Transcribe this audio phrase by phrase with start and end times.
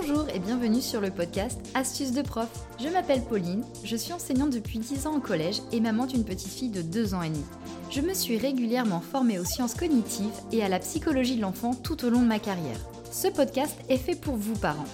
[0.00, 2.48] Bonjour et bienvenue sur le podcast Astuces de prof.
[2.82, 6.48] Je m'appelle Pauline, je suis enseignante depuis 10 ans au collège et maman d'une petite
[6.50, 7.44] fille de 2 ans et demi.
[7.90, 12.02] Je me suis régulièrement formée aux sciences cognitives et à la psychologie de l'enfant tout
[12.06, 12.78] au long de ma carrière.
[13.12, 14.86] Ce podcast est fait pour vous parents.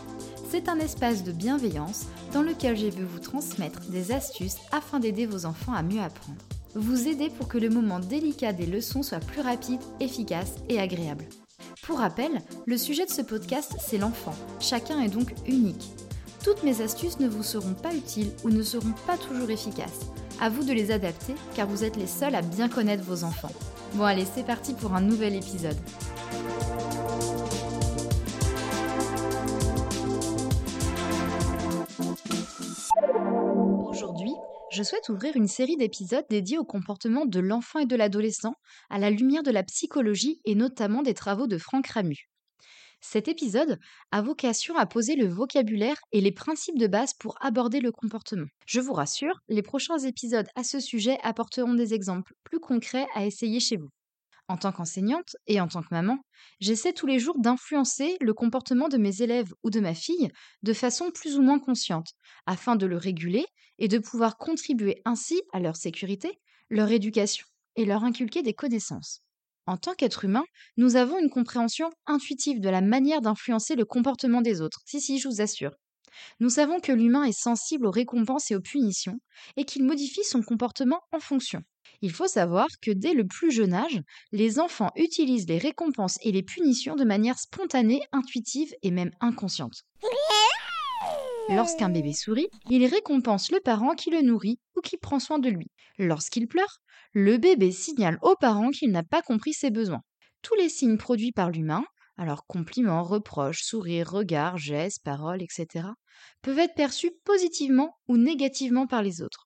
[0.51, 5.27] C'est un espace de bienveillance dans lequel je veux vous transmettre des astuces afin d'aider
[5.27, 6.43] vos enfants à mieux apprendre.
[6.75, 11.27] Vous aider pour que le moment délicat des leçons soit plus rapide, efficace et agréable.
[11.87, 14.35] Pour rappel, le sujet de ce podcast, c'est l'enfant.
[14.59, 15.93] Chacun est donc unique.
[16.43, 20.11] Toutes mes astuces ne vous seront pas utiles ou ne seront pas toujours efficaces.
[20.41, 23.53] À vous de les adapter car vous êtes les seuls à bien connaître vos enfants.
[23.95, 25.77] Bon allez, c'est parti pour un nouvel épisode.
[34.77, 38.53] Je souhaite ouvrir une série d'épisodes dédiés au comportement de l'enfant et de l'adolescent
[38.91, 42.29] à la lumière de la psychologie et notamment des travaux de Franck Ramu.
[43.01, 43.79] Cet épisode
[44.13, 48.49] a vocation à poser le vocabulaire et les principes de base pour aborder le comportement.
[48.67, 53.25] Je vous rassure, les prochains épisodes à ce sujet apporteront des exemples plus concrets à
[53.25, 53.89] essayer chez vous.
[54.49, 56.19] En tant qu'enseignante et en tant que maman,
[56.61, 60.31] j'essaie tous les jours d'influencer le comportement de mes élèves ou de ma fille
[60.63, 62.13] de façon plus ou moins consciente,
[62.47, 63.45] afin de le réguler
[63.79, 66.39] et de pouvoir contribuer ainsi à leur sécurité,
[66.71, 67.45] leur éducation
[67.75, 69.23] et leur inculquer des connaissances.
[69.67, 70.45] En tant qu'être humain,
[70.77, 74.81] nous avons une compréhension intuitive de la manière d'influencer le comportement des autres.
[74.87, 75.73] Si, si, je vous assure.
[76.39, 79.19] Nous savons que l'humain est sensible aux récompenses et aux punitions,
[79.57, 81.63] et qu'il modifie son comportement en fonction.
[82.03, 84.01] Il faut savoir que dès le plus jeune âge,
[84.33, 89.85] les enfants utilisent les récompenses et les punitions de manière spontanée, intuitive et même inconsciente.
[91.49, 95.49] Lorsqu'un bébé sourit, il récompense le parent qui le nourrit ou qui prend soin de
[95.49, 95.71] lui.
[95.99, 96.81] Lorsqu'il pleure,
[97.13, 100.03] le bébé signale au parent qu'il n'a pas compris ses besoins.
[100.43, 101.85] Tous les signes produits par l'humain,
[102.19, 105.87] alors compliments, reproches, sourires, regards, gestes, paroles, etc.,
[106.43, 109.46] peuvent être perçus positivement ou négativement par les autres.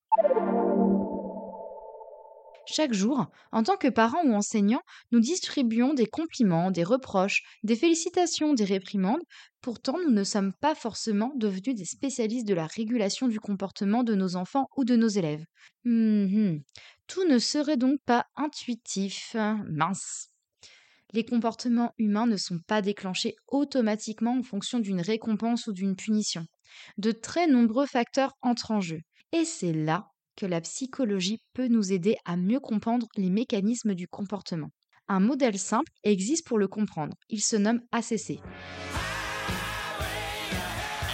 [2.73, 7.75] Chaque jour, en tant que parents ou enseignants, nous distribuons des compliments, des reproches, des
[7.75, 9.23] félicitations, des réprimandes.
[9.61, 14.15] Pourtant, nous ne sommes pas forcément devenus des spécialistes de la régulation du comportement de
[14.15, 15.45] nos enfants ou de nos élèves.
[15.85, 16.61] Hum,
[17.09, 19.35] Tout ne serait donc pas intuitif.
[19.35, 20.29] Mince.
[21.13, 26.47] Les comportements humains ne sont pas déclenchés automatiquement en fonction d'une récompense ou d'une punition.
[26.99, 29.01] De très nombreux facteurs entrent en jeu.
[29.33, 30.10] Et c'est là
[30.47, 34.71] la psychologie peut nous aider à mieux comprendre les mécanismes du comportement.
[35.09, 37.17] Un modèle simple existe pour le comprendre.
[37.29, 38.41] Il se nomme ACC.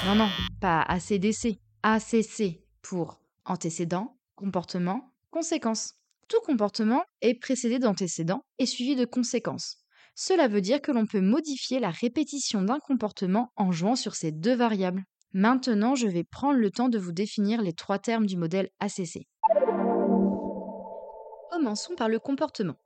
[0.07, 0.29] Non, non,
[0.61, 1.59] pas ACDC.
[1.83, 5.95] ACC pour antécédent, comportement, conséquence.
[6.29, 9.79] Tout comportement est précédé d'antécédents et suivi de conséquences.
[10.15, 14.33] Cela veut dire que l'on peut modifier la répétition d'un comportement en jouant sur ces
[14.33, 15.05] deux variables.
[15.39, 19.27] Maintenant, je vais prendre le temps de vous définir les trois termes du modèle ACC.
[21.51, 22.77] Commençons par le comportement.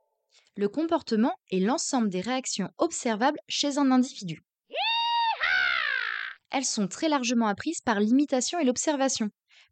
[0.57, 4.43] Le comportement est l'ensemble des réactions observables chez un individu.
[6.51, 9.29] Elles sont très largement apprises par l'imitation et l'observation.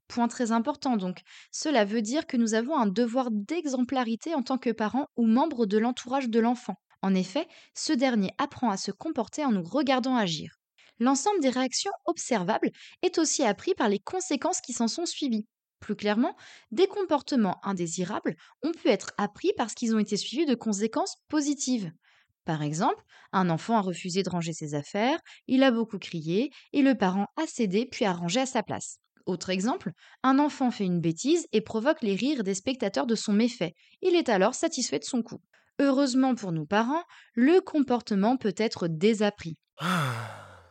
[0.08, 1.20] Point très important donc,
[1.52, 5.66] cela veut dire que nous avons un devoir d'exemplarité en tant que parents ou membres
[5.66, 6.76] de l'entourage de l'enfant.
[7.02, 10.59] En effet, ce dernier apprend à se comporter en nous regardant agir.
[11.00, 12.72] L'ensemble des réactions observables
[13.02, 15.48] est aussi appris par les conséquences qui s'en sont suivies.
[15.80, 16.36] Plus clairement,
[16.72, 21.92] des comportements indésirables ont pu être appris parce qu'ils ont été suivis de conséquences positives.
[22.46, 26.82] Par exemple, un enfant a refusé de ranger ses affaires, il a beaucoup crié, et
[26.82, 28.98] le parent a cédé puis a rangé à sa place.
[29.26, 29.92] Autre exemple,
[30.24, 33.76] un enfant fait une bêtise et provoque les rires des spectateurs de son méfait.
[34.02, 35.42] Il est alors satisfait de son coup.
[35.80, 37.04] Heureusement pour nous parents,
[37.36, 39.56] le comportement peut être désappris.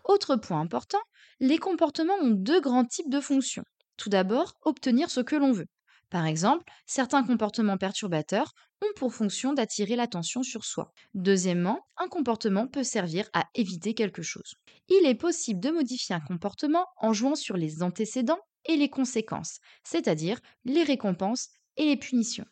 [0.09, 1.03] Autre point important,
[1.39, 3.65] les comportements ont deux grands types de fonctions.
[3.99, 5.67] Tout d'abord, obtenir ce que l'on veut.
[6.09, 10.93] Par exemple, certains comportements perturbateurs ont pour fonction d'attirer l'attention sur soi.
[11.13, 14.55] Deuxièmement, un comportement peut servir à éviter quelque chose.
[14.89, 19.59] Il est possible de modifier un comportement en jouant sur les antécédents et les conséquences,
[19.85, 22.47] c'est-à-dire les récompenses et les punitions.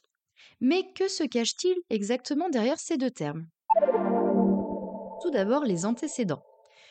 [0.60, 3.46] Mais que se cache-t-il exactement derrière ces deux termes?
[5.22, 6.42] Tout d'abord, les antécédents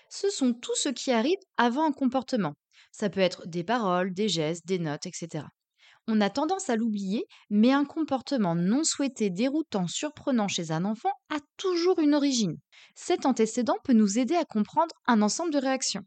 [0.10, 2.54] ce sont tout ce qui arrive avant un comportement.
[2.92, 5.46] Ça peut être des paroles, des gestes, des notes, etc.
[6.08, 11.10] On a tendance à l'oublier, mais un comportement non souhaité, déroutant, surprenant chez un enfant
[11.30, 12.58] a toujours une origine.
[12.94, 16.06] Cet antécédent peut nous aider à comprendre un ensemble de réactions.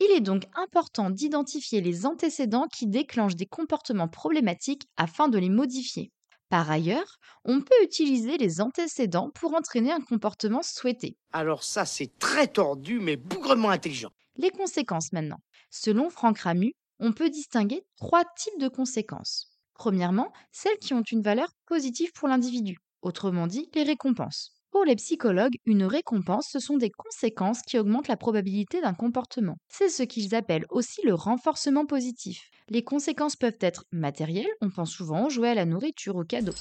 [0.00, 5.48] Il est donc important d'identifier les antécédents qui déclenchent des comportements problématiques afin de les
[5.48, 6.10] modifier.
[6.48, 11.16] Par ailleurs, on peut utiliser les antécédents pour entraîner un comportement souhaité.
[11.32, 14.10] Alors ça, c'est très tordu, mais bougrement intelligent.
[14.36, 15.40] Les conséquences maintenant.
[15.70, 19.58] Selon Franck Ramu, on peut distinguer trois types de conséquences.
[19.74, 24.55] Premièrement, celles qui ont une valeur positive pour l'individu, autrement dit les récompenses.
[24.76, 29.56] Pour les psychologues, une récompense, ce sont des conséquences qui augmentent la probabilité d'un comportement.
[29.70, 32.50] C'est ce qu'ils appellent aussi le renforcement positif.
[32.68, 36.52] Les conséquences peuvent être matérielles, on pense souvent au jouet, à la nourriture, au cadeau.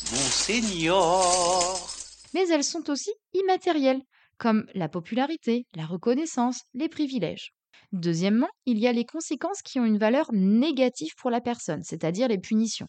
[2.34, 4.02] Mais elles sont aussi immatérielles,
[4.38, 7.52] comme la popularité, la reconnaissance, les privilèges.
[7.92, 12.30] Deuxièmement, il y a les conséquences qui ont une valeur négative pour la personne, c'est-à-dire
[12.30, 12.88] les punitions.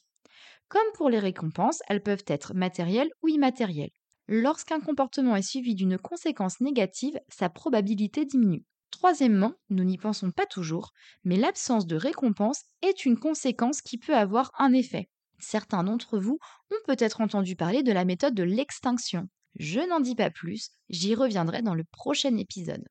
[0.68, 3.90] Comme pour les récompenses, elles peuvent être matérielles ou immatérielles.
[4.28, 8.64] Lorsqu'un comportement est suivi d'une conséquence négative, sa probabilité diminue.
[8.90, 10.92] Troisièmement, nous n'y pensons pas toujours,
[11.22, 15.10] mais l'absence de récompense est une conséquence qui peut avoir un effet.
[15.38, 16.38] Certains d'entre vous
[16.72, 19.28] ont peut-être entendu parler de la méthode de l'extinction.
[19.58, 22.84] Je n'en dis pas plus, j'y reviendrai dans le prochain épisode.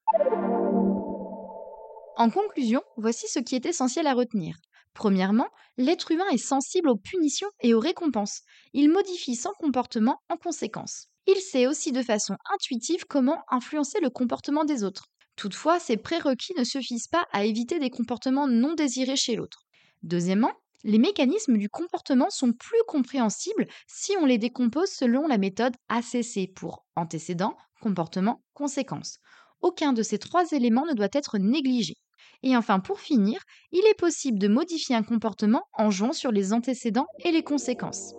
[2.18, 4.56] En conclusion, voici ce qui est essentiel à retenir.
[4.94, 8.42] Premièrement, l'être humain est sensible aux punitions et aux récompenses.
[8.72, 11.10] Il modifie son comportement en conséquence.
[11.28, 15.08] Il sait aussi de façon intuitive comment influencer le comportement des autres.
[15.36, 19.66] Toutefois, ces prérequis ne suffisent pas à éviter des comportements non désirés chez l'autre.
[20.04, 25.76] Deuxièmement, les mécanismes du comportement sont plus compréhensibles si on les décompose selon la méthode
[25.90, 29.18] ACC pour antécédent, comportement, conséquence.
[29.62, 31.96] Aucun de ces trois éléments ne doit être négligé.
[32.44, 36.54] Et enfin, pour finir, il est possible de modifier un comportement en jouant sur les
[36.54, 38.14] antécédents et les conséquences.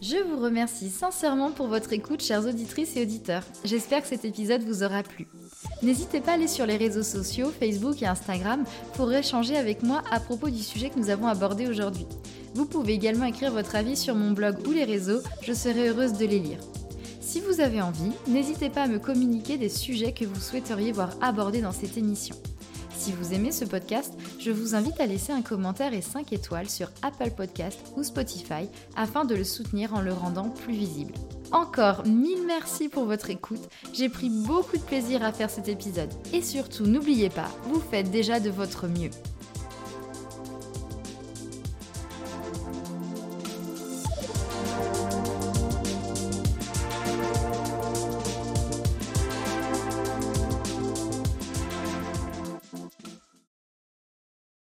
[0.00, 3.42] Je vous remercie sincèrement pour votre écoute, chères auditrices et auditeurs.
[3.64, 5.26] J'espère que cet épisode vous aura plu.
[5.82, 8.62] N'hésitez pas à aller sur les réseaux sociaux, Facebook et Instagram,
[8.94, 12.06] pour échanger avec moi à propos du sujet que nous avons abordé aujourd'hui.
[12.54, 16.12] Vous pouvez également écrire votre avis sur mon blog ou les réseaux, je serai heureuse
[16.12, 16.60] de les lire.
[17.20, 21.10] Si vous avez envie, n'hésitez pas à me communiquer des sujets que vous souhaiteriez voir
[21.20, 22.36] abordés dans cette émission.
[22.98, 26.68] Si vous aimez ce podcast, je vous invite à laisser un commentaire et 5 étoiles
[26.68, 31.14] sur Apple Podcast ou Spotify afin de le soutenir en le rendant plus visible.
[31.52, 36.10] Encore mille merci pour votre écoute, j'ai pris beaucoup de plaisir à faire cet épisode
[36.32, 39.10] et surtout n'oubliez pas, vous faites déjà de votre mieux.